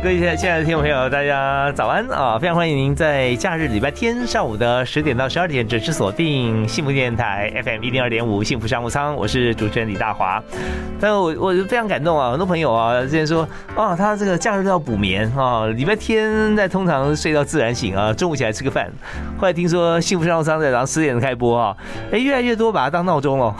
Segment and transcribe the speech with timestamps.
[0.00, 2.38] 各位亲爱的听众朋友，大家早安啊！
[2.38, 10.40] 非常欢迎您在假日礼拜天上午的十点到十二点准时锁定幸福电台 FM 一零二点五幸福商务舱，我是主持人李大华。
[11.00, 18.88] 但我我非常感动啊，很多朋友啊之前说啊，他这个假日都要补眠啊，礼拜天在通常睡到自然醒啊，中午起来吃个饭。
[19.36, 21.76] 后来听说幸福商务舱在早上十点开播啊，
[22.12, 23.54] 哎，越来越多把它当闹钟了。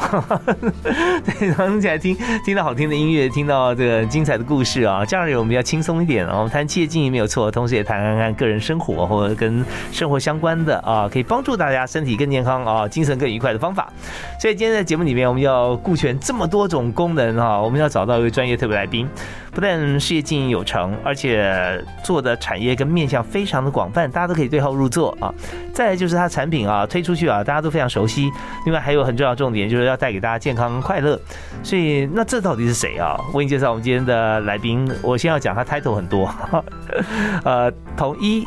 [1.26, 6.27] 对，早上起来听听到好听的音乐，听到这个精彩的故事啊，假日我们要轻松一点。
[6.36, 13.92] 我们谈企业经营没有错，同时也谈谈看个人生活或者跟生活相关的啊，可以帮助大家身体更健康啊，精神更愉快的方法。
[14.40, 19.08] 所以今天在节目里面，我们要顾全这么多种功能啊，我们要找到一位专业特别来宾，
[19.58, 25.34] 不但事业经营有成，而且做的产业跟面向非常的广泛，大家都可以对号入座啊。
[25.74, 28.30] 再来就是它产品啊推出去啊，大家都非常熟悉。
[28.66, 31.20] 另外还有很重要重点，就是要带给大家健康快乐。
[31.64, 33.20] 所以那这到底是谁啊？
[33.34, 36.32] 为你介绍我们今天的来宾，我先要讲他 title 很多。
[37.42, 38.46] 呃，统一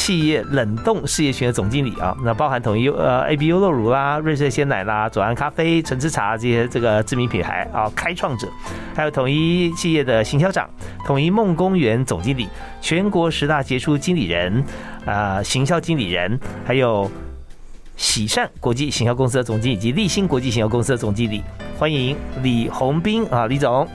[0.00, 8.48] 企业冷冻事业群的总经理啊，那包含统一呃 A B U 乐乳啦、瑞穗鲜奶啦、左岸咖啡、橙汁茶这些这个知名品牌啊，开创者，
[8.96, 10.68] 还有统一企业的行销长、
[11.04, 12.48] 统一梦公园总经理、
[12.80, 14.64] 全国十大杰出经理人
[15.04, 17.08] 啊、行销经理人，还有
[17.98, 21.42] 喜善国际行销公司的总经理以及立新国际行销公司的总经理，
[21.78, 23.86] 欢迎李宏斌啊，李总。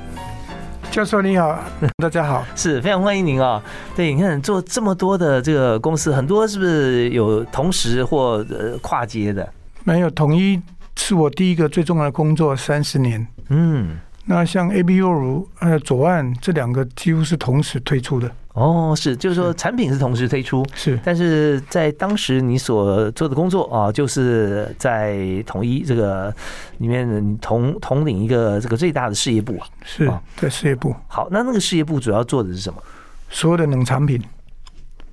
[0.91, 1.59] 教授你好，
[2.01, 3.61] 大家好，是非常欢迎您啊！
[3.95, 9.47] 对，你看做这么多的这个公司，很多是不是有同时或呃跨接的？
[9.83, 10.61] 没有统一
[10.95, 13.27] 是我第一个最重要的工作，三十年。
[13.49, 18.31] 嗯，那像 A B U 如呃左岸这两个几乎是同时推出的。
[18.53, 26.33] 哦，是，就是说产品是同时推出，是，但是在当时你所做的工作啊，就是在统一这个
[26.77, 30.95] 里面统统领一个这个最大的事业部啊，是在事业部。
[31.07, 32.81] 好，那那个事业部主要做的是什么？
[33.29, 34.21] 所有的冷产品。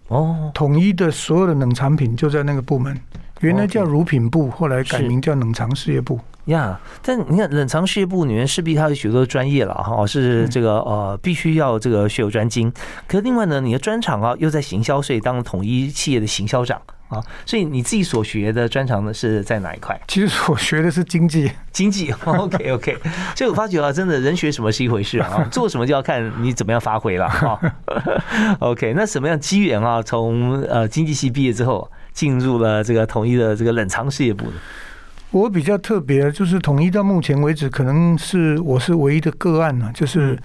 [0.06, 2.96] 哦，统一的所有的冷产品就在那个部门，
[3.42, 6.18] 原来叫乳品部，后来改名叫冷藏事业部。
[6.46, 12.72] 呀，但你看冷藏事业部里面势必它有许多专业了哈，是这个呃必须要这个学有专精。
[13.06, 20.00] 可是另外呢，你的专长啊又在行销，所以当统一企业的行销长啊，所以你自己所学的专长呢是在哪一块？
[20.08, 22.12] 其实我学的是经济，经济。
[22.24, 22.96] OK OK，
[23.36, 27.60] 所以我发觉啊，真的人学什么是一回事啊， 做什么就要看你怎么样发挥了哈。
[28.58, 34.52] OK，那什么样机缘啊，从呃经济系毕业之后进入了这个统一的这个冷藏事业部呢？
[35.30, 40.38] 我比较特别，就是统一到目前为止，可能是我是唯一的个案呢，就是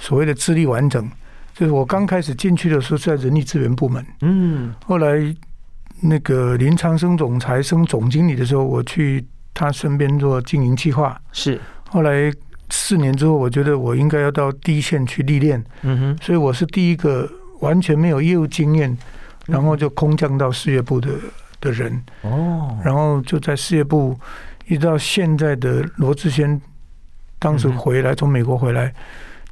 [0.00, 1.08] 所谓的资历完整。
[1.54, 5.32] 就是我刚开始进去的时候是在人力资源部门，嗯，后来
[6.00, 11.16] 那个林长生总裁升总经理的时候，我去他身边做经营计划。
[11.30, 12.32] 是，后来
[12.70, 18.98] 四年之后，我觉得我应该要到第一线去历练，嗯哼，所以我是第一个完全没有业务经验，
[19.46, 21.10] 然后就空降到事业部的。
[21.60, 24.14] 的人哦，然后就在事业部，
[24.66, 26.60] 一直到现在的罗志先，
[27.38, 28.92] 当时回来从美国回来，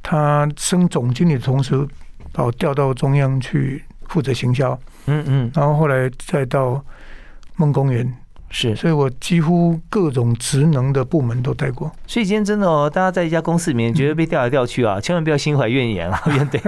[0.03, 1.87] 他升总经理的同时，
[2.31, 6.85] 把我调到中央去负责行销，嗯嗯，然后后来再到
[7.55, 8.15] 梦公园。
[8.55, 11.91] 是，所以我几乎各种职能的部门都待过。
[12.05, 16.61] 所以今天真的哦，大家在一家公司里面觉得被调来调去啊， 千万不要心怀怨言啊， 怨怼。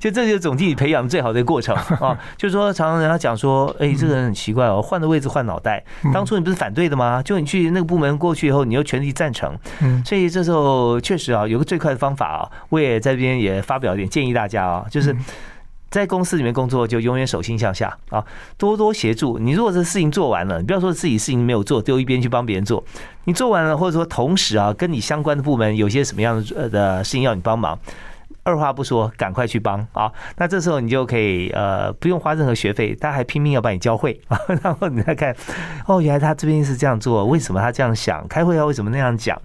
[0.00, 2.18] 就这就是总经理培养最好的过程啊。
[2.38, 5.84] 就是说，常常人家讲说，哎，这个人很奇怪哦，换的位置换脑袋。
[6.14, 7.22] 当初你不是反对的吗？
[7.22, 9.54] 就你去那个部门过去以后，你又全力赞成。
[9.82, 15.14] 嗯，所以这时候确实啊，有个最快的方法啊，我也在这边也发表一点建议大家啊，就是。
[15.90, 18.24] 在公司里面工作就永远手心向下啊，
[18.58, 19.38] 多多协助。
[19.38, 22.84] 你如果这事情做完了，你不要说自己事情没有做，丢一边去帮别人做。
[23.24, 27.78] 你做完了，或者说同时啊，跟你相关的部门有些什么样的的事情要你帮忙，
[28.42, 30.12] 二话不说，赶快去帮啊。
[30.36, 34.38] 那这时候你就可以呃不用花任何学费，他还拼命要把你教会啊。
[34.62, 35.34] 然后你再看，
[35.86, 38.26] 哦，原来他这边是这样做，为什么他这样想？
[38.28, 39.40] 开会要为什么那样讲？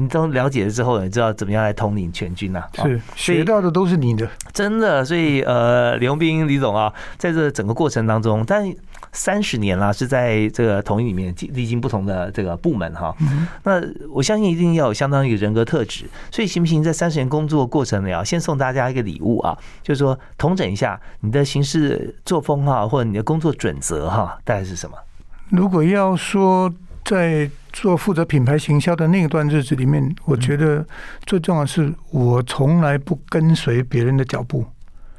[0.00, 2.62] 你都了解了之后，你知道怎么样来统领全军呐？
[2.76, 5.04] 是学到的都是你的，真的。
[5.04, 8.72] 所以呃，李宏斌李总啊，在这整个过程当中，但
[9.10, 13.12] 三十年啦，是在这个统一里面历经不同的这个部门哈。
[13.64, 16.04] 那我相信一定要有相当一个人格特质。
[16.30, 16.80] 所以行不行？
[16.80, 24.96] 在三十年工作过程里啊，先送大家一个礼物啊，就是说统整一下你的行事作风哈，或者你的工作准则哈，大概是什么？
[25.48, 26.72] 如果要说
[27.08, 27.50] 在。
[27.70, 30.84] 做负责品牌行销的那段日子里面，我觉得
[31.26, 34.64] 最重要的是我从来不跟随别人的脚步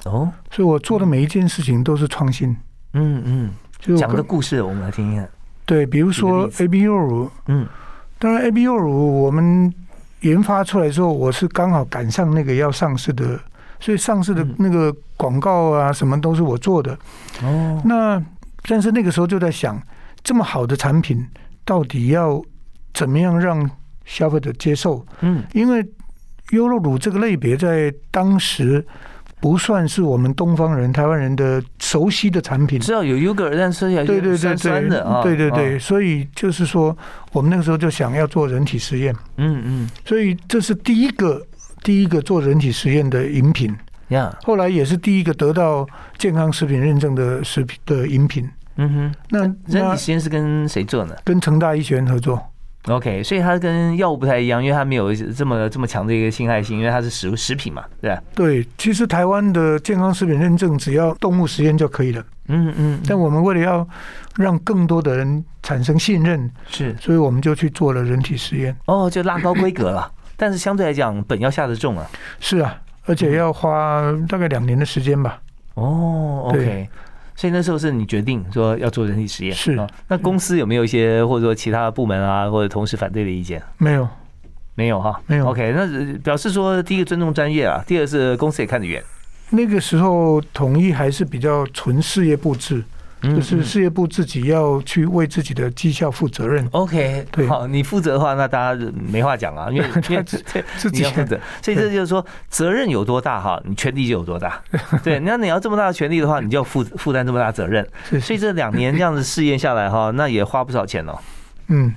[0.04, 2.50] 哦，所以我做的每一件事情都是创新。
[2.94, 5.26] 嗯嗯，就讲个故事，我们来听一下。
[5.66, 7.66] 对，比如说 A B U 乳，嗯，
[8.18, 9.74] 当然 A B U 乳我们
[10.22, 13.40] 研发出来之后，我是刚好赶上那个要上市的，
[13.80, 16.98] 所以上市的那个广告啊什么都是我做的。
[17.44, 18.22] 哦，那
[18.64, 19.82] 但是那个时候就在想，
[20.24, 21.26] 这么好的产品。
[21.70, 22.42] 到底要
[22.96, 23.70] 怎么样让
[24.04, 25.06] 消费者接受？
[25.22, 25.86] 嗯，因为
[26.50, 28.84] 优酪乳这个类别在当时
[29.40, 32.80] 不算是我们东方人、台湾人的熟悉的产品。
[32.80, 36.98] 知道有 yogurt，但吃起来对对对对的对对对，所以就是说，
[37.34, 39.16] 我们那个时候就想要做人体实验。
[39.38, 41.46] 嗯嗯，所以这是第一个
[41.84, 43.72] 第一个做人体实验的饮品
[44.08, 44.36] 呀。
[44.42, 45.88] 后来也是第一个得到
[46.18, 48.50] 健康食品认证的食品的饮品。
[48.82, 51.14] 嗯哼，那人体实验是跟谁做呢？
[51.26, 52.42] 跟成大医学院合作。
[52.88, 58.24] OK，所以它跟药物不太一样，因为它没有这么这么强的一个侵害性，因为它是食食品嘛，对吧？
[58.34, 62.24] 对，其实台湾的健康食品认证只要动物实验就可以了。
[62.48, 63.02] 嗯嗯。
[63.06, 63.86] 但我们为了要
[64.38, 68.74] 让更多的人产生信任，是，所以我们就去做了人体实验。
[68.86, 72.10] 哦，就拉高规格了， 但是相对来讲，本要下得重啊。
[72.40, 75.42] 是啊，而且要花大概两年的时间吧。
[75.74, 76.90] 哦，OK。
[77.40, 79.88] 所以那时候是你决定说要做人体实验，是啊。
[80.10, 83.64] 那公司有没有一些或者说其他的部门啊，或者同事反对的意见？
[83.78, 84.06] 没有，
[84.76, 85.48] 没有哈，没有。
[85.48, 89.02] OK，那表示说第一个尊重专业啊，第二是公司也看得远。
[89.52, 92.84] 那个时候统一还是比较纯事业布置。
[93.22, 96.68] 就是事业部自己要去为自己的绩效负责任。
[96.72, 100.24] OK，对，好，你负责的话，那大家没话讲啊，因为 因为
[100.78, 104.62] 自己要负责，所以这就是说责任有多大哈，你权力就有多大。
[105.04, 107.86] 对，那你要这么大的权力的话，你就要负负担这么大责任。
[108.22, 111.18] 所以这两年这样子试验下来哈，那也花不少钱哦。
[111.68, 111.94] 嗯。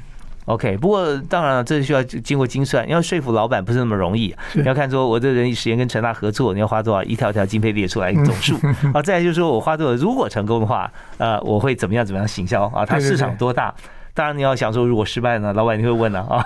[0.46, 4.34] OK，不过当然了，这需要经过精算，要说服老板不是那么容易。
[4.54, 8.56] 你要看说，我这人力时间跟陈大合作，你要花多少，一条条经费列出来总数。
[8.92, 12.84] 啊，再来就是说我花多少，如果成功的话，呃，我会怎么样怎么样行销啊？
[12.84, 13.72] 它市场多大？
[14.14, 16.44] 当然你要想说，如果失败呢，老板你会问了啊。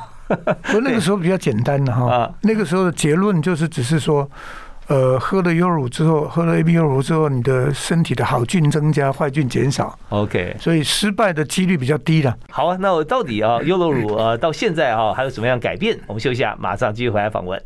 [0.70, 4.28] 不，那个时候比较简单的哈， 那个时候的结论就是只是说。
[4.88, 9.98] 呃，喝了优乳之后，喝了 A B 优乳之后，你的身体的好菌增加，坏菌减少。
[10.10, 12.36] OK，所以失败的几率比较低了。
[12.50, 15.98] 好啊，那我到底啊，优酪乳啊，到现在啊，还有什么样改变？
[16.06, 17.60] 我们休息一下，马上继续回来访问。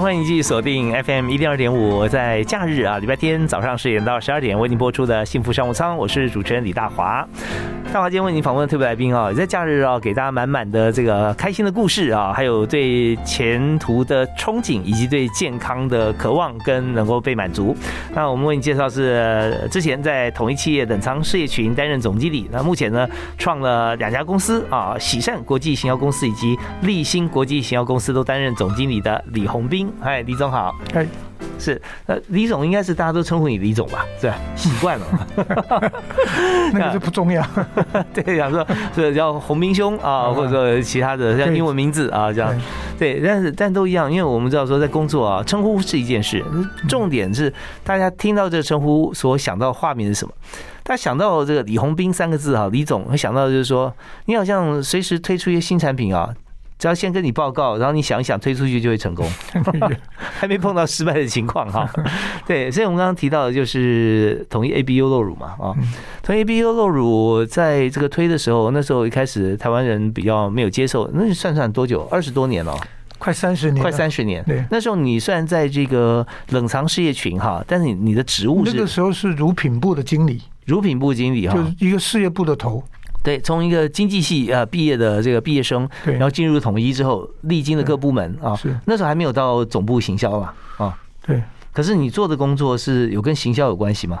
[0.00, 7.26] 欢迎继续锁定 FM 一零二点五，在假日啊，礼拜天早上十点到十二点为您播出的幸福商务舱，我是主持人李大华。
[7.90, 17.74] 大华今天为您访问的特别来宾啊，也在假日啊，给大家满满的这个开心的故事啊，还有对前途的憧憬，以及对健康的渴望跟能够被满足。
[18.14, 29.90] 那我们为你介绍是之前在统一企业冷仓事业群担任总经理，那目前呢创了两家公司啊，喜善国际行销公司以及立新国际行销公司都担任总经理的李宏斌。
[29.98, 30.74] 嗨，李总好。
[30.92, 31.06] 嗨。
[31.58, 34.04] 是，呃，李总应该是大家都称呼你李总吧？
[34.20, 34.36] 是吧？
[34.54, 35.06] 习惯了，
[36.72, 37.44] 那个是不重要。
[38.14, 42.54] 对，想说是叫洪明兄啊，或者说其他的像英文名字啊这样。
[42.98, 46.44] 对，但是但都一样，因为我们知道说在工作啊，称呼是一件事，
[46.88, 47.52] 重点是
[47.84, 50.32] 大家听到这个称呼所想到画面是什么？
[50.84, 53.92] 他想到这个李洪斌三个字哈，李总会想到就是说，
[54.24, 56.34] 你好像随时推出一些新产品啊。
[56.78, 59.28] 只要先跟你报告，然后你想一想推出去就会成功，
[60.16, 61.88] 还没碰到失败的情况哈。
[62.46, 65.74] 对，所以我们刚刚提到的就是统一 A B U 漏乳嘛啊，
[66.22, 72.06] 统一 A B U 漏乳在这个推的时候，那时候一开始台湾人比较没有接受，那算算多久？
[72.12, 72.76] 二十多年了，
[73.18, 74.44] 快三十年，快三十年。
[74.44, 80.42] 对，那时候你虽然在这个冷藏事业群哈，但是你你的职务是那个时候是乳品部的经理。
[80.66, 82.84] 乳品部经理哈，就是一个事业部的头。
[83.28, 90.98] 对，从一个经济系呃毕业的这个毕业生，对然后进入统一之后，历经了各部门啊，是那时候还没有到总部行销吧啊。
[91.26, 91.42] 对，
[91.74, 94.20] 可是你做的工作是有跟行销有关系吗？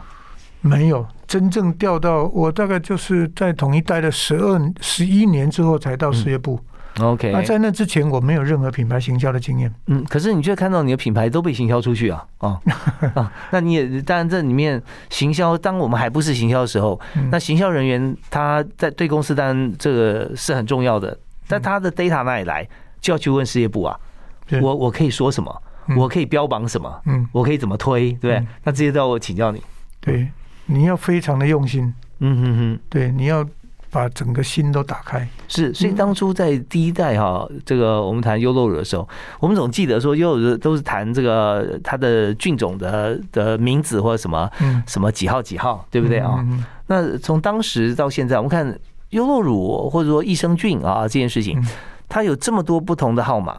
[0.60, 6.60] 没有真正调到我大概就是在统一待了十二十一年之后才到事业部。
[7.00, 9.72] OK，那在那之前我没有任何品牌行销的经验。
[9.86, 12.60] 嗯，可是你却看到你的品牌都被行销出去啊啊
[13.14, 13.32] 啊！
[13.52, 22.68] 那你也当然这里面行销，当我们还不是行销的时候，嗯那行销人员他在对公司当然这个是很重要的，但他的 data 哪里来，
[23.00, 23.98] 就要去问事业部啊。
[24.46, 25.62] 对我我可以说什么？
[25.88, 27.00] 嗯我可以标榜什么？
[27.06, 28.10] 嗯，我可以怎么推？
[28.12, 29.62] 对不对嗯，那这些都要我请教你。
[30.00, 30.28] 对，
[30.66, 32.78] 你要非常的用心，嗯哼哼。
[32.90, 33.42] 对，你要
[33.90, 35.26] 把整个心都打开。
[35.48, 39.08] 是，所以嗯当初在第一代哈，这个我们谈优酪乳的时候，
[39.40, 46.44] 我们总记得说优酪乳都是谈这个它的菌种的的名字或者什么嗯，什么几号几号，对不对啊？
[46.86, 48.78] 那从当时到现在，我们看
[49.10, 51.66] 优酪乳或者说益生菌啊这件事情嗯，
[52.08, 53.58] 它有这么多不同的号码，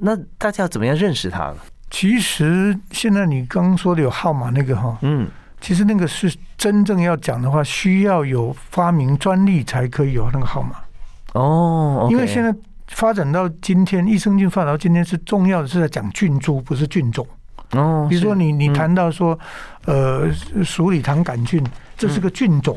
[0.00, 1.56] 那大家要怎么样认识它呢？
[1.90, 5.28] 其实现在你刚刚说的有号码那个哈，嗯，
[5.62, 10.72] 其实那个是真正要讲的话，需要有发明专利才可以有那个号码。
[11.34, 12.52] 哦，因为现在
[12.88, 17.24] 发展到今天，益生菌发展到今天是重要的是在讲菌株，不是菌种。
[17.70, 18.74] 在哦，比如说，你你嗯。
[18.74, 19.38] 谈到说，
[19.86, 20.30] 呃，
[20.64, 21.64] 鼠李糖杆菌，
[21.96, 22.76] 这是个菌种，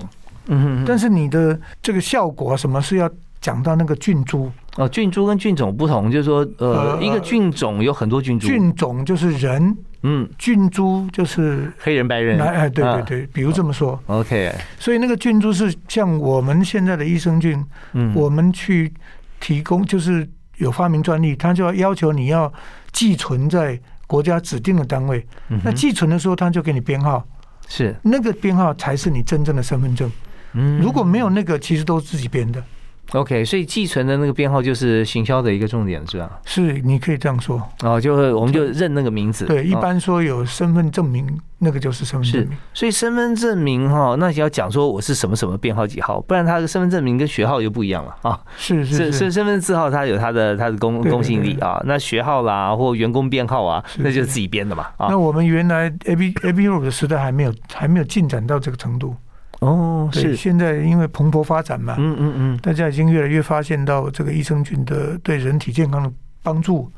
[0.86, 3.10] 但是你的这个效果什么是要
[3.46, 13.02] 讲到那个菌株，哦，菌株跟菌种不同，就是说，呃，呃一个菌种有很多菌株，菌种就是人，嗯，菌株就是黑人白人，哎，哎，对对啊。
[13.02, 18.92] 对，比如这么说，，OK，所以那个菌株是像我们现在的益生菌，嗯，我们去
[19.40, 22.52] 提供就是有发明专利，他就要要求你要
[22.94, 25.24] 寄存在国家指定的单位。
[25.50, 27.24] 嗯那寄存的时候，他就给你编号，
[27.68, 30.12] 是，那个编号才是你真正的身份证。
[30.54, 30.82] 嗯。
[30.82, 32.64] 如果没有那个，其实都是自己编的。
[33.12, 36.40] OK，所以寄存的那个编号就是行销的一个重点，是吧？
[36.46, 37.62] 是，你可以这样说。
[37.84, 41.26] 哦，就是我们就认那个名字，对，一哦般说有身份证明，
[41.60, 48.40] 那个就是身份证明。，所以身份证明哈，那就要讲说我是什么什么编号几号，不然他的身份证明跟学号又不一样了啊。
[48.58, 51.82] 是是是身份字号，它有它的它的公公信力啊。
[51.86, 55.18] 那学号啦，或员工编号啊，是那就是是自己编的嘛啊那。
[55.18, 59.16] 我们原来 A B A B U 的时代还没有还没有进展到这个程度。
[59.60, 66.12] 哦，对，是，现在因为蓬勃发展嘛，嗯嗯嗯，大家已经越来越发现到这个益生菌的对人体健康的
[66.44, 66.92] 帮助，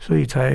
[0.00, 0.50] 所以才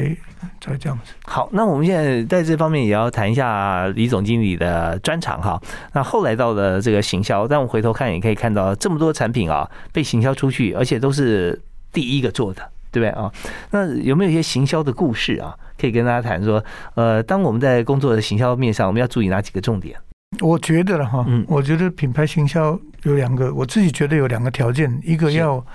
[0.60, 1.14] 才这样子。
[1.26, 5.62] 好，那我们现在在这方面也要谈一下李总经理的专长哈。
[5.94, 11.62] 那后来到了这个行销，但我回头看也可以看到这么多产品啊被行销出去，而且都是
[11.94, 12.62] 第一个做的，
[12.92, 13.32] 对不对啊？
[13.70, 16.64] 那有没有一些行销的故事啊，可以跟大家谈说？
[16.96, 19.96] 呃，当我们在工作的行销面上，我们要注意哪几个重点？
[20.42, 25.66] 我觉得了哈，嗯我觉得品牌行销有两个，我自己觉得有两个条件，一个要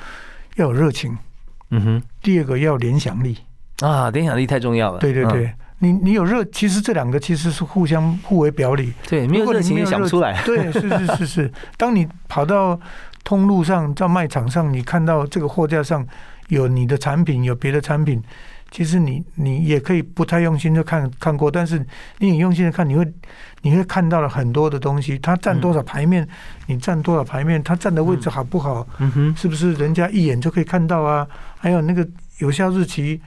[0.57, 1.17] 要有热情，
[1.71, 3.39] 嗯哼，第二个要有联想力。
[3.81, 4.99] 啊，联想力太重要了。
[4.99, 8.93] 嗯对对对，你你有热，其实这两个其实是互相互为表里。
[9.09, 10.43] 对，没有热情也想不出来。
[10.45, 11.53] 对，是是是是。
[11.79, 12.79] 当你跑到
[13.25, 16.07] 通路上，到卖场上，你看到这个货架上
[16.49, 18.23] 有你的产品，有别的产品，
[18.71, 21.85] 其实你你也可以不太用心的看看过，但是
[22.19, 23.05] 你很用心的看，你会
[23.63, 26.27] 你会看到了很多的东西，它占多少牌面，
[26.67, 31.27] 你占多少牌面，它占的位置好不好，嗯哼，是不是人家一眼就可以看到啊？
[31.59, 32.07] 还有那个
[32.39, 33.21] 有效日期。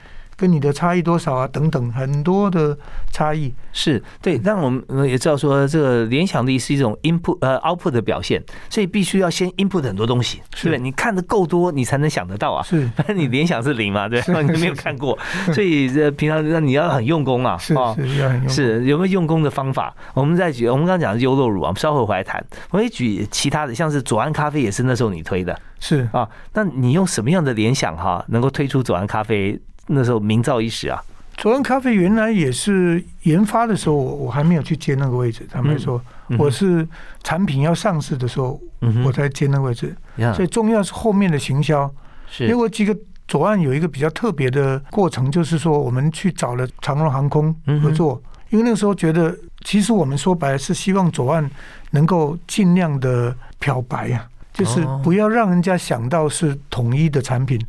[0.43, 1.47] 跟你的差异多少啊？
[1.47, 2.77] 等等，很多的
[3.13, 3.53] 差异。
[3.71, 10.83] 是对，但我们呃也知道说，这个联想力是一种 input 呃 output 的表现，所以必须要先 input 很多东西，是对不对？
[10.83, 12.61] 你看的够多，你才能想得到啊。
[12.61, 15.17] 是反正你联想是零嘛，对吧，你没有看过，
[15.53, 19.95] 所以这平常那你要很用功啊，是哦是要很用是有没有用功的方法？
[20.13, 22.45] 我们再举，我们刚刚讲的优酪乳啊，我们稍后回来谈。
[22.71, 29.57] 我也举其他的，像是左岸咖啡也是那时候你推的是啊，那你用什么样的联想哈，能够推出左岸咖啡？
[29.87, 31.03] 那时候名噪一时啊，
[31.37, 35.45] 左岸咖啡原来也是研发的时候，我我还没有去接那个位置。
[35.51, 36.87] 他们说，嗯我是
[37.23, 39.95] 产品要上市的时候，嗯我才接那个位置。
[40.35, 41.91] 所以重要是后面的行销。
[42.29, 42.97] 是因为我几个
[43.27, 51.49] 左岸有一个比较特别的过程，就是说我们去找了长荣航空合作，因为那个时候觉得，其实我们说白了是希望左岸
[51.91, 57.59] 能够尽量的漂白啊，就是哦不要让人家想到是统一的产品。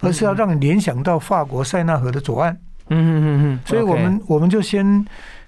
[0.00, 2.52] 而是要让你联想到法国塞纳河的左岸，
[2.88, 5.04] 嗯嗯嗯嗯，所以我们我们就先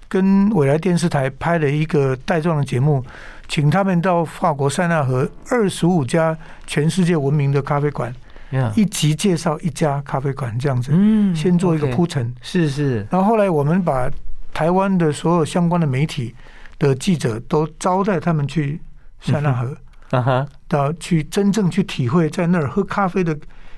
[0.07, 3.03] 跟未来电视台拍了一个带状的节目，
[3.47, 8.13] 请他们到法国塞纳河二十五家全世界闻名的咖啡馆，
[8.51, 12.33] 呀一集介绍一家咖啡馆这样子，嗯先做一个铺陈。
[12.41, 14.09] 是是，然后后来我们把
[14.53, 16.33] 台湾的所有相关的媒体
[16.79, 18.79] 的记者都招待他们去
[19.19, 19.75] 塞纳河，
[20.11, 23.37] 啊哈，到去真正去体会在那儿喝咖啡的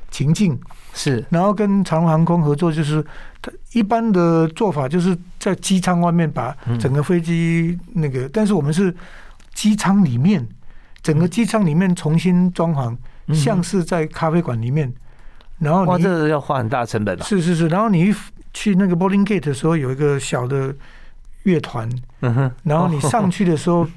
[0.10, 0.60] 情境。
[0.92, 3.06] 是然后跟长荣航空合作，就是
[3.42, 8.94] 他一般的做法就是在机舱外面把整个飞机那个，但是我们是
[9.54, 10.46] 机舱里面，
[11.02, 12.98] 整个机舱里面重新装潢，
[13.28, 14.92] 嗯像是在咖啡馆里面。
[15.60, 17.24] 然后哇，你这个要花很大成本啊。
[17.24, 18.14] 是是是，然后你
[18.54, 20.74] 去那个 boarding gate 的时候，有一个小的
[21.44, 21.88] 乐团，
[22.22, 23.88] 嗯哼，然后你 上去的时候，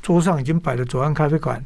[0.00, 1.62] 桌上已经摆了左岸咖啡馆，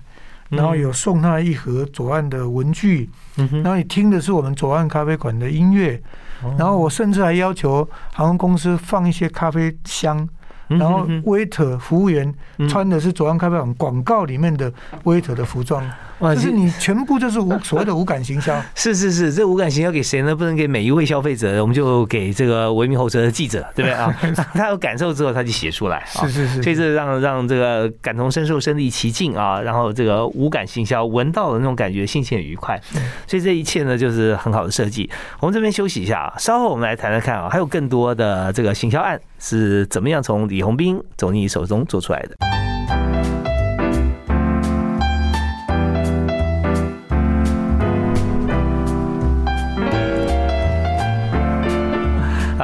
[0.50, 6.00] 然后有送他一盒左岸的文具，嗯，然后你听的是我们左岸咖啡馆的音乐，
[6.42, 6.54] 哦。
[6.58, 10.28] 然后我甚至还要求航空公司放一些咖啡香，
[10.68, 12.68] 嗯然后 waiter 服务员嗯。
[12.68, 14.72] 穿的是左岸咖啡馆广告里面的
[15.04, 15.82] waiter 的服装，
[16.20, 18.60] 就是你全部就是无 所谓的无感行销。
[18.74, 20.34] 是是是，这无感行销给谁呢？
[20.34, 24.14] 不能给每一位消费者，我们就给这个维密候车的记者，对不对啊？
[24.54, 26.26] 他有感受之后，他就写出来啊。
[26.26, 32.80] 是是是，所以这让让这个感同身受、身临其境啊，然后这个无感行销，闻到的那种感觉，心情很愉快。
[33.26, 35.10] 所以这一切呢，就是很好的设计。
[35.40, 43.39] 我们这边休息一下啊，稍后我们来谈谈看啊，还有更多的这个行销案是怎么样从李红斌总经理手中做出来的。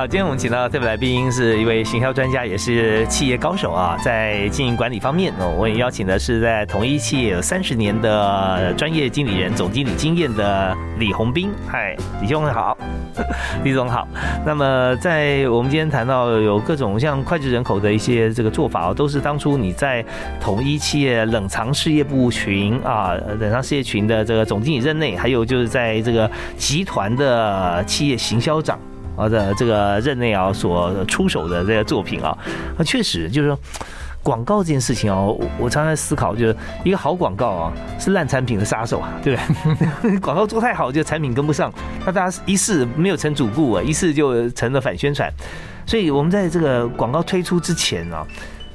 [0.08, 11.50] 今天我们请到的特别来宾是一位行销专家，也是企业高手啊，在经营管理方面，我也邀请的是在同一企业有三十年的专业经理人、总经理经验的李宏斌。
[11.66, 12.78] 嗨，李兄好，
[13.64, 14.06] 李总好。
[14.46, 20.04] 那么在我们今天谈到有各种像脍炙人口的一些这个做法哦，都是当初你在
[20.40, 28.78] 统一企业冷藏事业部群啊，冷藏事业群的这个总经理任内，还有就是在这个集团的企业行销长。
[29.16, 32.36] 啊的这个任内啊所出手的这个作品啊，
[32.78, 33.58] 啊确实就是说。
[34.22, 39.40] 广告这件事情哦，我我常常在思考，就是一个好广告啊，是烂产品的杀手啊，对不
[40.02, 40.18] 对？
[40.18, 41.72] 广告做太好，就产品跟不上，
[42.04, 45.32] 那大家一试没有成主顾啊，一试就成了反宣传。
[45.86, 48.26] 所以我们在这个广告推出之前啊，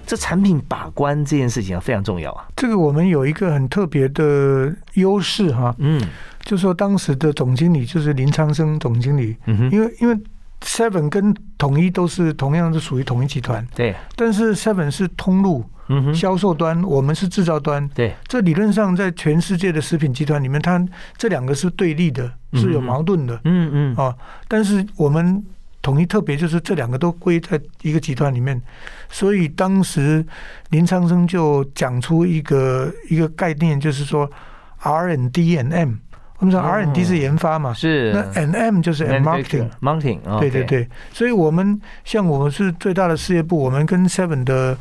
[0.08, 2.48] 这产品把关这件事情啊非常重要啊。
[2.56, 6.02] 这个我们有一个很特别的优势哈，嗯
[6.46, 10.18] 就说当时的总经理就是林昌生总经理，嗯哼，因为因为
[10.62, 17.86] Seven 跟统一都是同样是属于统一集团，对，但是 Seven 是通路嗯哼，销售端，我们是制造端。
[17.90, 20.84] 对，这理论上在全世界的食品集团里面，它
[21.18, 24.16] 这两个是对立的，是有矛盾的嗯嗯啊。
[24.48, 25.44] 但是我们
[25.82, 28.62] 统一特别就是这两个都归在一个集团里面，
[29.10, 30.24] 所以当时
[30.70, 34.30] 林昌生就讲出一个一个概念，就是说
[34.78, 35.96] R and D and M。
[36.42, 39.70] 我们说 R and D 是研发嘛，是那 and M 就是 marketing。
[39.80, 44.76] marketing，对对对，所以我们像我们是最大的事业部，我们跟 Seven 的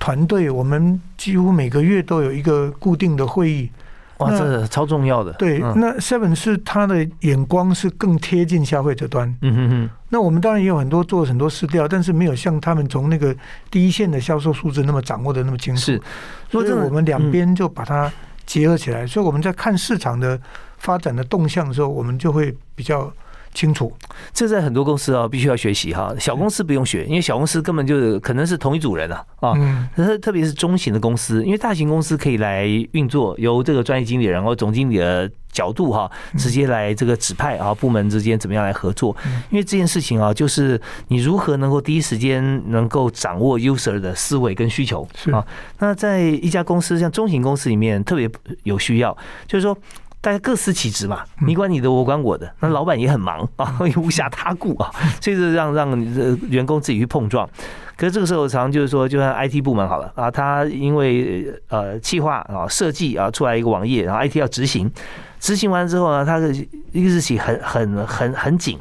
[0.00, 3.70] 团队，我们几乎每个月都有一个固定的会议。
[4.16, 5.32] 哇，那这超重要的。
[5.34, 9.32] 对，嗯那 Seven 是他的眼光是更贴近消费者端。
[9.42, 13.32] 嗯哼哼，那我们当然也有很多做很多试调，但是没有像他们从那个
[13.70, 15.80] 第一线的销售数字那么掌握的那么清楚。
[15.80, 16.02] 是，
[16.50, 18.10] 所以我们两边就把它
[18.44, 19.06] 结合起来。
[19.06, 20.36] 所以我们在看市场的
[20.78, 23.12] 发展的动向的时候，我们就会比较
[23.54, 23.92] 清楚。
[24.32, 26.14] 这在很多公司啊，必须要学习哈。
[26.18, 29.54] 小公司不用学，因为小公司根本就可能是同一组人啊啊。
[30.20, 39.16] 特别是中型的公司，因为大型公司可以来运作，由这个专业经理人或总经理的角度哈，直接来这个指派啊，部门之间怎么样来合作？
[39.50, 45.44] 因为这件事情啊，就是你如何能够第一时间能够掌握 user 的思维跟需求是啊。
[45.78, 48.30] 那在一家公司像中型公司里面特别
[48.64, 49.76] 有需要，就是说。
[50.20, 52.52] 大家各司其职嘛，你管你的，我管我的。
[52.60, 54.90] 那老板也很忙 啊，也无暇他顾啊，
[55.22, 57.48] 所以就让让呃员工自己去碰撞。
[57.96, 64.90] 可是这个时候，常常就是说，就像 IT 部门好了啊，他因为呃企划啊设计啊出来一个网页，然后 IT 要执行，
[65.40, 66.52] 执行完之后呢，他的
[66.92, 68.78] 一个日期很很很很紧，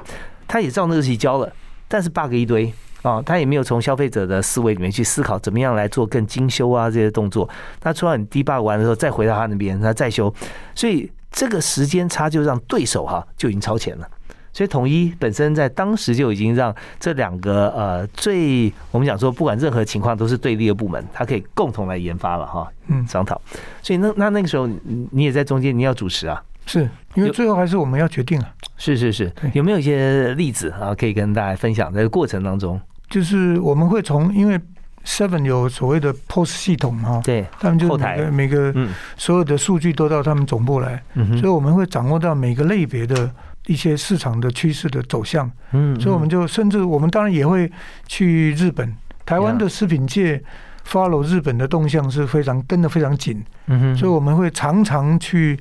[0.48, 1.52] 他也照那个日期交了，
[1.88, 2.74] 但是 bug 一堆。
[3.04, 7.48] 啊，他也没有从消费者的思维里面去思考怎么样来做更精修啊这些动作。
[7.80, 10.34] 他出来你 debug 完的时候再回到他那边，他再修，
[10.76, 14.08] 所以这个时间差就让对手哈就已经超前了。
[14.52, 23.40] 所以统一本身在当时就已经让这两个呃最我们讲说不管任何情况都是对立的部门，它可以共同来研发了哈，嗯商讨。
[23.84, 26.44] 所以那那那个时候你你也在中间，你要主持啊。
[26.66, 28.52] 是因为最后还是我们要决定啊。
[28.78, 31.94] 是是是，有没有一些例子啊，可以跟大家分享？
[31.94, 34.60] 在这个过程当中，就是我们会从因为
[35.08, 38.94] Seven 有所谓的 POS 系统哈，对，他们就每个每个嗯。
[39.16, 43.32] 所有的数据都到他们总部来，嗯所以我们会掌握到每个类别的
[43.68, 47.72] 一些市场的趋势的走向，嗯所以我们就甚至我们当然也会
[48.06, 48.94] 去日本、
[49.26, 50.44] 台湾的食品界
[50.86, 55.58] follow 日本的动向是非常跟得非常紧，嗯哼，所以我们会常常去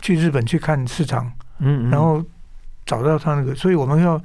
[0.00, 1.26] 去日本去看市场，
[1.58, 1.90] 嗯，嗯。
[1.90, 2.22] 然后
[2.86, 4.20] 找到他那个，所以我们要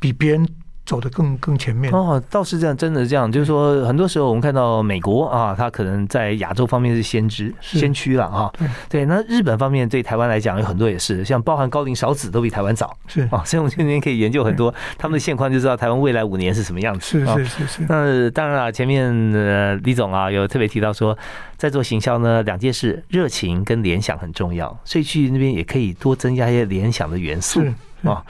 [0.00, 0.48] 比别人
[0.86, 1.92] 走得更更前面。
[1.92, 8.50] 哦，倒是这样，真的是这样，就是说，很多时候我们看到美国啊，它可能在亚洲方面是先知、先驱了啊。
[8.56, 17.18] 对对，那日本方面对台湾来讲有很多也是，像包含高龄少子都比台湾早是啊，所以我们今天可以研究很多他们的现况，就知道台湾未来五年是什么样子。
[17.18, 21.16] 是啊是是是，那当然了，前面呃李总啊有特别提到说，
[21.56, 28.22] 在做行销呢，两件事，热情跟联想很重要，所以去那边也可以多增加一些联想的元素是啊。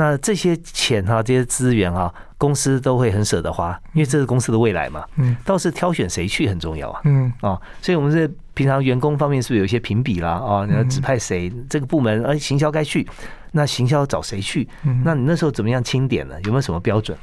[0.00, 5.04] 那这些钱哈、这些资源哈、公司都会很舍得花，因为这是公司的未来嘛。
[5.16, 7.02] 嗯倒是挑选谁去很重要啊。
[7.04, 10.30] 嗯啊，所以我们这平常员工方面是不是有一些评比啦？
[10.30, 13.06] 啊，你要指派谁这个部门，而行销该去，
[13.52, 14.66] 那行销找谁去？
[14.84, 16.34] 嗯，那你那时候怎么样清点呢？
[16.44, 17.16] 有没有什么标准？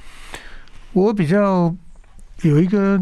[0.94, 1.74] 我比较
[2.44, 3.02] 有一个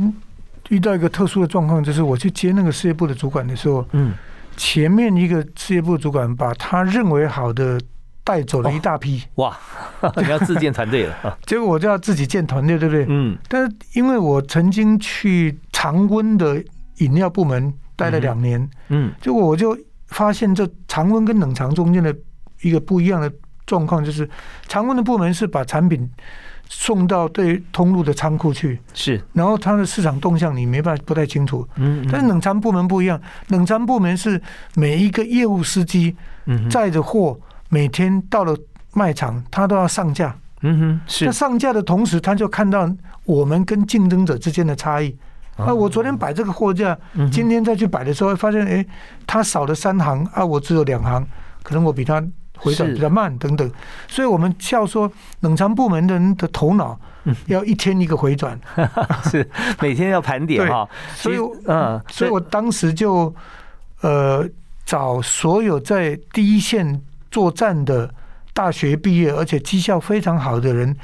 [0.69, 4.13] 遇到一个特殊的状况，就是我去接那个事业部的主管的时候，嗯，
[4.55, 7.77] 前面一个事业部主管把他认为好的
[8.25, 9.55] 带走了一大批，哇，
[10.17, 11.15] 你要自建团队了。
[11.21, 11.37] 啊。
[11.45, 13.05] 结果我就要自己建团队，对不对？
[13.07, 13.37] 嗯。
[13.47, 16.61] 但是因为我曾经去常温的
[16.97, 19.13] 饮料部门待了两年，嗯。
[19.21, 22.13] 结果我就发现这常温跟冷藏中间的
[22.61, 23.31] 一个不一样的
[23.67, 24.27] 状况，就是
[24.67, 26.09] 常温的部门是把产品
[26.67, 31.67] 送到对通路的仓库去，是，然后它的市场动向你没办法不太清楚。
[31.75, 34.41] 嗯，但是冷藏部门不一样，冷藏部门是
[34.73, 38.57] 每一个业务司机嗯载着货，每天到了
[38.93, 40.35] 卖场，他都要上架。
[40.61, 42.89] 嗯哼是那上架的同时，他就看到
[43.25, 45.15] 我们跟竞争者之间的差异。
[45.57, 46.97] 啊，我昨天摆这个货架，
[47.31, 48.85] 今天再去摆的时候，发现哎，
[49.25, 51.25] 他少了三行啊，我只有两行，
[51.63, 52.21] 可能我比他
[52.57, 53.71] 回转比较慢等等。
[54.07, 55.09] 所以我们笑说，
[55.41, 58.59] 冷藏部门的人的头脑嗯要一天一个回转。
[59.31, 59.49] 是
[59.81, 63.33] 每天要盘点对哈，所以嗯，所以我当时就
[64.01, 64.45] 呃
[64.85, 67.01] 找所有在第一线
[67.35, 68.09] 作战的
[68.53, 70.95] 大学毕业而且绩效非常好的人，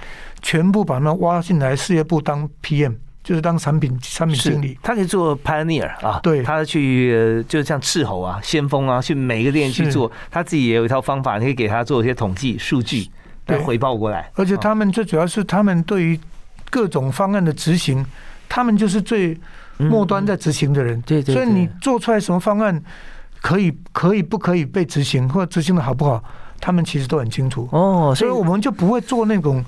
[0.41, 4.80] 全部把他们挖进来事业部当 PM，就是当产品产品经理。
[4.82, 6.41] 他可以做 pioneer 啊，对。
[6.41, 13.02] 他去呃就像斥候啊、先锋啊，去每个店去做，他自己也有一套方法，你可以给他做一些统计数据
[13.48, 14.32] 来对回报过来。
[14.36, 16.17] 而且他们最主要是他们对于
[16.70, 18.06] 各种方案的执行，
[18.48, 19.38] 他们就是最
[19.78, 20.98] 末端在执行的人。
[20.98, 21.36] 嗯对对。
[21.36, 22.82] 所以你做出来什么方案，
[23.41, 26.23] 可以可以不可以被执行，或者执行的好不好，
[26.60, 27.67] 他们其实都很清楚。
[27.71, 29.65] 哦，所以我们就不会做那种，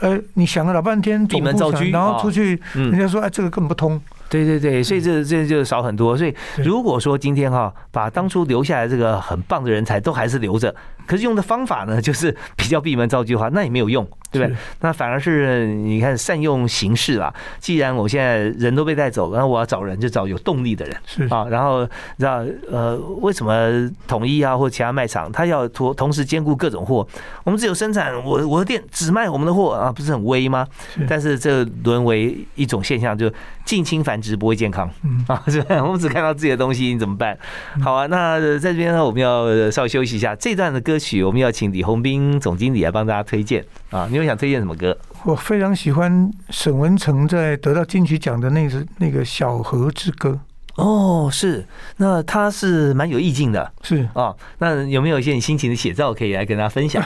[0.00, 4.00] 呃，你想了老半天，闭门造车然后出去，嗯人家说哎，这个根本不通。
[4.30, 6.16] 对对对，所以这这就少很多。
[6.16, 10.74] 所以如果说今天哈，把当初留下来这个很棒的人才都还是留着，
[11.08, 14.56] 可是用的方法呢， 就是比较闭门造句的话，那也没有用，对不对？
[14.80, 17.34] 那反而是你看善用形式啦。
[17.58, 20.96] 既然我现在人都被带走了，那我要找人就找有动力的人。
[21.06, 27.06] 是啊，然后你知道呃，为什么统一啊或其他卖场，他要同同时兼顾各种货？
[27.44, 30.66] 我们只有生产我我的店只卖我们的货啊，不是很威吗？
[30.94, 33.32] 是但是这沦为一种现象，就
[33.64, 35.76] 近亲繁殖不会健康嗯啊，是吧？
[35.82, 37.36] 我们只看到自己的东西，你怎么办？
[37.82, 40.34] 好啊，那呃在这边呢，我们要呃稍微休息一下。
[40.34, 44.06] 这段的歌曲，我们要请李红斌总经理来帮大家推荐啊。
[44.10, 44.96] 你有想推荐什么歌？
[45.24, 50.38] 我非常喜欢沈文成在得到金曲奖的那个那个《小河之歌
[50.76, 54.34] 哦，是，那他是蛮有意境的》，是啊。
[54.58, 57.04] 那有没有一些你心情的写照可以来跟大家分享？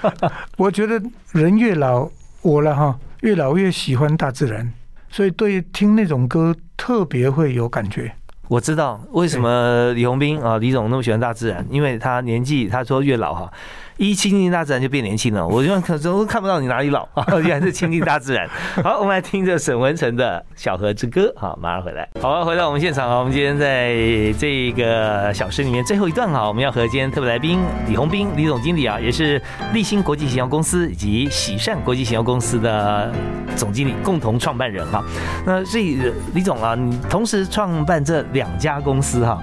[0.56, 1.00] 我觉得
[1.32, 2.08] 人越老，
[2.40, 4.72] 我了哈，越老越喜欢大自然，
[5.10, 8.10] 所以对听那种歌特别会有感觉。
[8.50, 13.52] 我知道为什么李宏斌啊，李总那么喜欢大自然，因为他年纪他说越老哈，
[14.00, 15.46] 一亲近大自然就变年轻了。
[15.46, 18.48] 我就可能都看不到你哪里老啊， 原来是亲近大自然。
[18.82, 21.30] 好，我们来听着沈文成的《小河之歌》。
[21.38, 22.08] 好，马上回来。
[22.18, 23.92] 好了，回到我们现场啊，我们今天在
[24.38, 29.38] 这个小时里面最后一段啊，我们要和今天特别来宾李宏斌李总经理啊，也是
[29.74, 33.12] 立新国际行销公司以及喜善国际行销公司的
[33.54, 35.04] 总经理共同创办人哈。
[35.44, 39.38] 那所以呃李总啊，你同时创办这两家公司哈，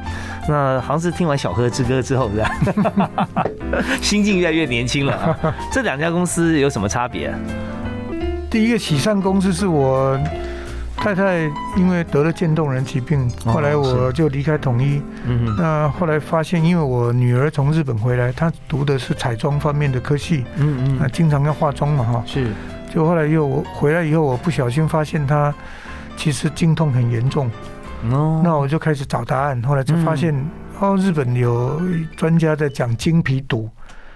[0.48, 3.20] 那好像是听完《小河之歌》之后，是吧？
[4.02, 5.56] 心境越来越年轻了啊。
[5.72, 7.34] 这两家公司有什么差别？
[8.50, 10.18] 第一个喜善公司是我
[10.96, 11.40] 太太
[11.76, 15.02] 因为得了渐冻人疾病，哦后来我就离开统一。
[15.26, 22.24] 嗯哼那后来发现，因为我女儿从日本回来，她读的是彩妆方面的科系，嗯那经常要化妆嘛哈。
[22.26, 22.48] 是
[22.94, 25.54] 就后来又我回来以后，我不小心发现她
[26.16, 27.52] 其实经痛很严重，
[28.12, 28.42] 哦。
[28.44, 29.62] 那我就开始找答案。
[29.64, 30.34] 后来就发现，
[30.80, 31.82] 哦，日本有
[32.16, 33.70] 专家在讲经皮毒，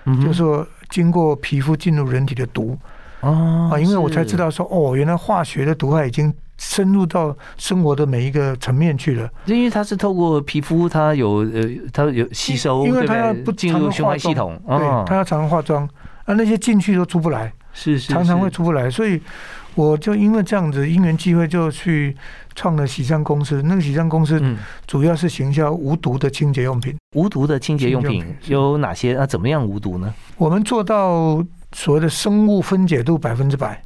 [0.06, 2.78] 嗯就是说经过皮肤进入人体的毒。
[3.22, 9.30] 哦啊，因为我才知道，说，哦，原来化学的毒害已经深入到生活的每一个层面去了。
[9.46, 11.62] 因为它是透过皮肤，它有呃，
[11.94, 13.54] 它有吸收，因为它要不对？
[13.54, 15.88] 进入循环系统，对，它要常常化妆，
[16.26, 19.22] 啊，那些进去都出不来，是是常常会出不来，所以
[19.76, 22.17] 我就因为这样子因缘机会，就去
[22.56, 23.62] 创了喜善公司。
[23.64, 29.14] 那个喜善公司嗯，主要是行销无毒的清洁用品，无毒的清洁用品有哪些？
[29.14, 30.14] 那怎么样无毒呢？
[30.38, 33.82] 我们做到所谓的生物分解度百分之百，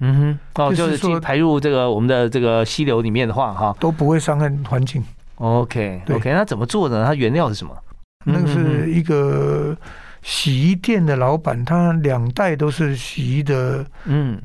[0.00, 5.02] 嗯哼，哦，就就是是说排入这个我们的这个溪流里面的话，哈都不会伤害环境。
[5.36, 7.04] ，OK 对 OK，那怎么做呢？
[7.06, 7.76] 它原料是什么？
[8.24, 9.76] 那个嗯是一个
[10.22, 14.42] 洗衣店的老板，他两代都是洗衣的嗯，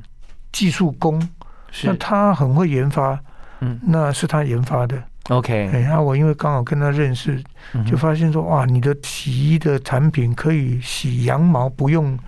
[0.52, 1.28] 技术工，
[1.84, 3.20] 那他很会研发，
[3.64, 3.80] 嗯。
[3.84, 5.02] 那是他研发的。
[5.30, 7.42] OK，哎，那我因为刚好跟他认识，
[7.90, 12.20] 就发现说，哇，你的洗衣的产品可以洗羊毛，不用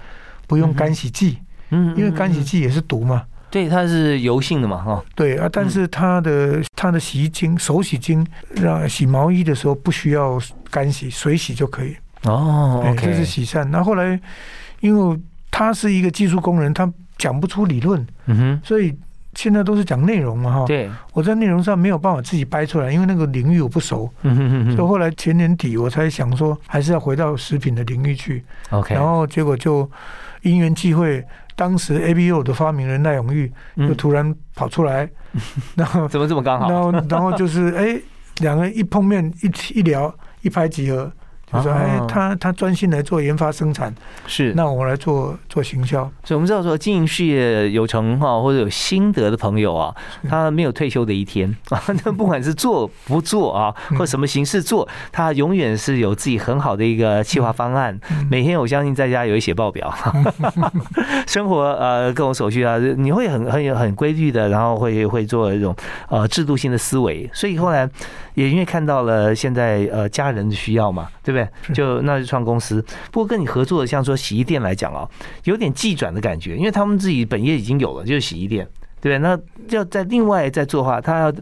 [0.47, 1.37] 不用干洗剂，
[1.71, 3.25] 嗯因为干洗剂也是毒嘛。
[3.51, 11.95] 对它是油性的嘛，哈，对啊，但是它的它的洗衣精、手洗精，让洗毛衣的时候不需要干洗，水洗就可以。
[12.23, 13.69] 哦哎，，OK，这是洗善。
[13.69, 14.19] 那后来，
[14.79, 15.19] 因为
[15.51, 18.93] 他是一个技术工人，他讲不出理论，嗯哼，所以
[19.35, 20.65] 现在都是讲内容嘛哈。
[20.65, 28.43] 对，我在内容上没有办法自己掰出来，因为那个领域我不熟，嗯哼哼哼所以后来前年底我才想说，还是要回到食品的领域去。
[28.71, 29.89] ，OK，然后结果就
[30.41, 31.23] 因缘际会，
[31.55, 35.07] 当时 ABO 的发明人赖永玉就嗯突然跑出来，
[35.75, 36.69] 然后怎么这么刚好？
[36.69, 37.99] 然后然后就是哎，
[38.39, 41.11] 两个人一碰面一起一聊一拍即合。
[41.53, 43.93] 就说哦哎，他他专心来做研发生产，
[44.25, 46.01] 是，那我来做做行销。
[46.23, 49.95] 所以我们知道说经营事业有成哈，或者有心得的朋友啊，
[50.27, 51.81] 他没有退休的一天 啊。
[52.03, 57.97] 那不管是做不做啊，嗯或什么形式做，他永远是有自己很好的一个计划方案。
[58.09, 59.93] 嗯每天我相信在家有一写报表，
[61.27, 65.75] 生活呃各种手续啊，你会很很有很规律的，然后会会做一种
[66.09, 67.29] 呃制度性的思维。
[67.33, 67.87] 所以后来
[68.35, 71.73] 也因为看到了现在呃家人的需要嘛，对不对？
[71.73, 72.79] 就那就创公司。
[73.11, 75.09] 不过跟你合作的像说洗衣店来讲哦，
[75.45, 78.67] 有点技转的感觉，因为他们自己本业已经有了，就是洗衣店，
[79.01, 79.19] 对不对？
[79.19, 79.39] 那
[79.75, 81.33] 要在另外再做的话，他要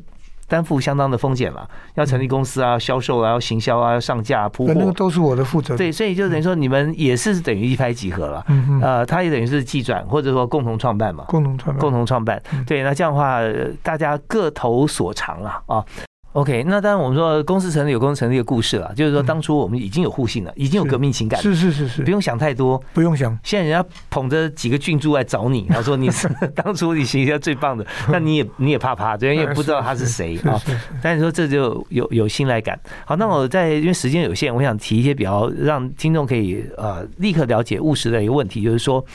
[0.48, 4.92] 担负相当的风险了，要成立公司啊，销售啊，要行销啊，要上架铺货那个货。
[4.92, 5.76] 都是我的负责。
[5.76, 8.46] 对，所以就等于说你们也是等于一拍即合了。
[8.50, 12.64] 嗯嗯，呃，他也等于是技转，或者说共同创办嘛，共同创办共同创办嗯。
[12.66, 15.86] 对，那这样的话，呃大家各投所长啊啊。
[16.34, 22.82] OK，那当然我们说公司成立有公司成立的故事了，就是说嗯当初我们已经有互信了，已经有革命情感了，是是是是，不用想太多。
[22.92, 23.38] 不用想。
[23.44, 30.60] 现在人家捧着几个郡主来找你，他说你是 当初你行销最棒的， 那你也你也怕怕，对，因为不知道他是谁啊。
[31.04, 32.80] 但是说这就有有信赖感。
[33.06, 39.06] 好，那我在因为时间有限，我想提一些比较让听众可以呃立刻了解务实的一个问题，就是说。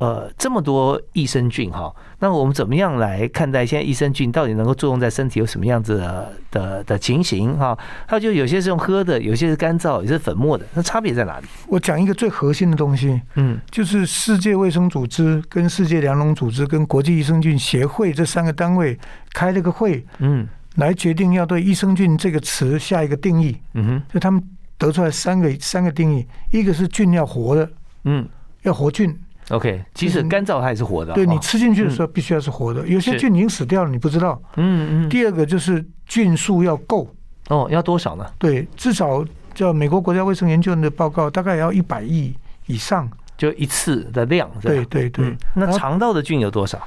[0.00, 7.76] 呃，这么多益生菌哈，那我们怎么样来看待现在益生菌到底能够作用在身体有什么样子的的的情形哈？
[8.06, 11.46] 还有就有些是用喝的，有些是干燥，有些是粉末的，那差别在哪里？
[11.68, 18.98] 我讲一个最核心的东西，嗯就是世界卫生组织、跟世界粮农组织、跟国际益生菌协会这三个单位
[19.34, 23.54] 开了个会，嗯来决定要对益生菌这个词下一个定义。
[23.74, 24.42] 嗯哼就他们
[24.78, 27.70] 得出来三个三个定义，一个是菌要活的，
[28.04, 28.26] 嗯
[28.62, 29.14] 要活菌，
[29.50, 32.86] ，OK，即使干燥它也是活的，哦对你吃进去的时候必须要是活的。
[32.86, 34.40] 有些菌已经死掉了，你不知道。
[34.56, 37.08] 嗯嗯第二个就是菌数要够，
[37.48, 38.24] 哦要多少呢？
[38.38, 42.34] 对，至少叫美国国家卫生研究院的报告，大概要一百亿
[42.66, 43.08] 以上。
[43.40, 46.78] 就一次的量，对对对嗯，那肠道的菌有多少？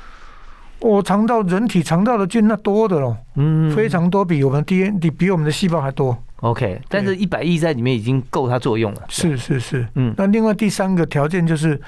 [0.81, 6.15] 我肠道人体肠道的菌那多的咯，嗯非常多，比我们 DNA 比我们的细胞还多。
[6.41, 9.01] OK，但是一百亿在里面已经够它作用了。
[9.09, 11.81] 是是是，嗯那另外第三个条件就是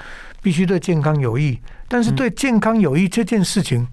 [0.46, 3.84] 必须对健康有益，但是对健康有益这件事情，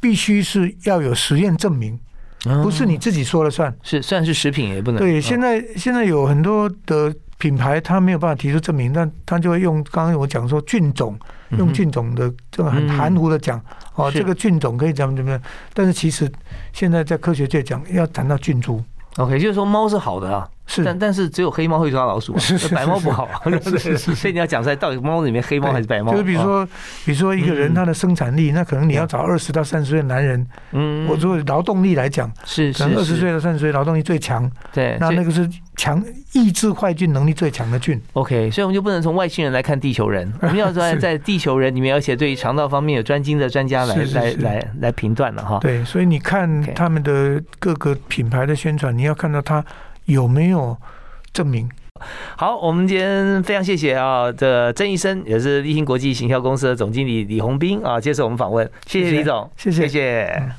[0.00, 1.96] 必须是要有实验证明，
[2.44, 3.72] 嗯不是你自己说了算。
[3.84, 4.98] 是虽然是食品也不能。
[4.98, 11.16] 对，嗯现在现在有很多的品牌，它没有办法提出证明，但它就会用刚刚我讲说菌种，
[11.50, 12.90] 用菌种的这个很嗯。
[12.90, 15.40] 含糊的讲，哦，这个菌种可以怎么怎么样，
[15.72, 16.28] 但是其实
[16.72, 18.82] 现在在科学界讲要谈到菌株
[19.18, 20.84] ，OK，就是说猫是好的啊，是。
[20.84, 23.24] 但但是只有黑猫会抓老鼠啊是，是白猫不好。
[23.24, 23.40] 啊。
[23.62, 26.12] 是是是所以你要讲出来，到底猫里面黑猫还是白猫？
[26.12, 26.66] 就是比如啊，说，
[27.04, 38.00] 比如说一个嗯人他的生产力，那可能你要找二十到三十岁的男人，嗯我作为劳动力来讲，是是可能二十岁到三十岁劳动力最强，对，那那个是强抑制坏菌能力最强的菌。
[38.12, 45.58] OK，所以我们就不能从外星人来看地球人， 我们要在是在地球人里面，而且对于肠道方面有专精的专家来来来来评断了哈。
[45.60, 49.64] 对，所以你看他们的各个品牌的宣传，你要看到它
[50.06, 50.76] 有没有
[51.32, 51.68] 证明。
[52.36, 60.52] 好，我们今天非常谢谢啊，这郑医生也是立兴国际行销公司的总经理李红斌啊，接受我们访问，谢谢李总，谢谢谢谢。